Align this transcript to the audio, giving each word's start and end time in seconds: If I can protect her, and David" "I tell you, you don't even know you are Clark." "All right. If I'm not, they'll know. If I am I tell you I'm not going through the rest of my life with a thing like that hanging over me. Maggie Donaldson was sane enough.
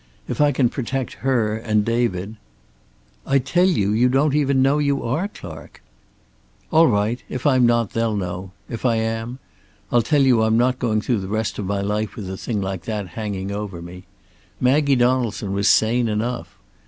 If 0.27 0.41
I 0.41 0.51
can 0.51 0.67
protect 0.69 1.13
her, 1.21 1.55
and 1.55 1.85
David" 1.85 2.35
"I 3.27 3.37
tell 3.37 3.67
you, 3.67 3.91
you 3.91 4.09
don't 4.09 4.33
even 4.33 4.59
know 4.63 4.79
you 4.79 5.03
are 5.03 5.27
Clark." 5.27 5.83
"All 6.71 6.87
right. 6.87 7.21
If 7.29 7.45
I'm 7.45 7.67
not, 7.67 7.91
they'll 7.91 8.15
know. 8.15 8.49
If 8.67 8.83
I 8.83 8.95
am 8.95 9.37
I 9.91 9.99
tell 9.99 10.23
you 10.23 10.41
I'm 10.41 10.57
not 10.57 10.79
going 10.79 11.01
through 11.01 11.19
the 11.19 11.27
rest 11.27 11.59
of 11.59 11.67
my 11.67 11.81
life 11.81 12.15
with 12.15 12.27
a 12.31 12.35
thing 12.37 12.61
like 12.61 12.85
that 12.85 13.09
hanging 13.09 13.51
over 13.51 13.79
me. 13.79 14.05
Maggie 14.59 14.95
Donaldson 14.95 15.53
was 15.53 15.69
sane 15.69 16.07
enough. 16.07 16.57